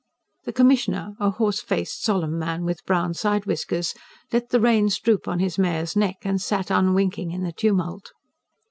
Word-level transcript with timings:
The 0.45 0.51
Commissioner, 0.53 1.13
a 1.19 1.29
horse 1.29 1.61
faced, 1.61 2.01
solemn 2.03 2.39
man 2.39 2.65
with 2.65 2.83
brown 2.87 3.13
side 3.13 3.45
whiskers, 3.45 3.93
let 4.33 4.49
the 4.49 4.59
reins 4.59 4.97
droop 4.97 5.27
on 5.27 5.37
his 5.37 5.59
mare's 5.59 5.95
neck 5.95 6.15
and 6.23 6.41
sat 6.41 6.71
unwinking 6.71 7.29
in 7.29 7.43
the 7.43 7.53
tumult. 7.53 8.11